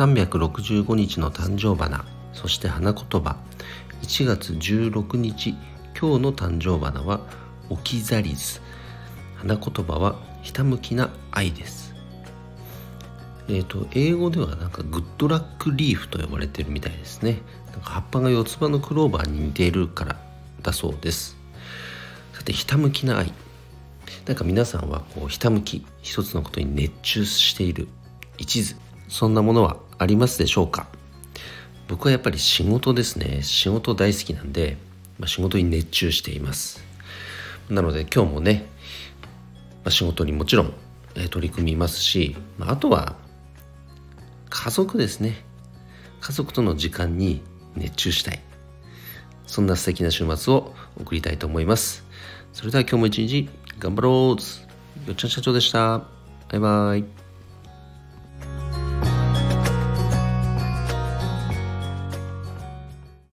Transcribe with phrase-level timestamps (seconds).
[0.00, 3.36] 365日の誕生花そして花言葉。
[4.00, 5.50] 1月16日
[6.00, 7.20] 今日の誕生花は
[7.68, 8.62] 置き去りず。
[9.36, 11.94] 花言葉はひたむきな愛です。
[13.48, 17.42] えっ、ー、と英語ではなんかグッドラックリーフと呼ばれてるみたいですね。
[17.72, 20.16] なんか葉っぱが四つ葉のクローバーに似ているから
[20.62, 21.36] だそうです。
[22.32, 23.34] さてひたむきな愛。
[24.24, 27.86] なんか皆さんはこうひたむき一つのことに熱中している
[28.38, 28.89] 一途。
[29.10, 30.86] そんなものはありますでしょうか？
[31.88, 33.42] 僕はやっぱり仕事ですね。
[33.42, 34.78] 仕事大好きなんで、
[35.18, 36.82] まあ、仕事に熱中しています。
[37.68, 38.66] なので今日もね、
[39.84, 40.72] まあ、仕事にもちろん、
[41.16, 43.16] え取り組みますし、まあ、あとは
[44.48, 45.44] 家族ですね。
[46.20, 47.42] 家族との時間に
[47.74, 48.40] 熱中したい。
[49.46, 52.04] そんな素敵な週末を送りたいと思います。
[52.52, 53.48] それでは今日も一日
[53.80, 55.08] 頑張ろう。
[55.08, 55.98] よっちゃん社長でした。
[55.98, 57.29] バイバイ。